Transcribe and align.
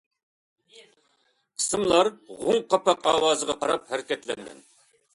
قىسىملار 1.59 2.11
غوڭ 2.41 2.59
قاپاق 2.75 3.09
ئاۋازىغا 3.13 3.61
قاراپ 3.63 3.91
ھەرىكەتلەنگەن. 3.95 4.69